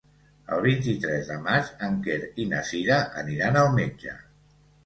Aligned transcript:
El 0.55 0.63
vint-i-tres 0.67 1.29
de 1.33 1.37
maig 1.43 1.69
en 1.89 1.99
Quer 2.07 2.17
i 2.45 2.47
na 2.55 2.65
Cira 2.71 2.99
aniran 3.25 3.63
al 3.65 3.71
metge. 3.81 4.19